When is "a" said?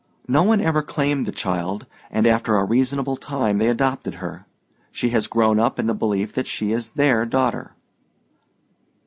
2.57-2.63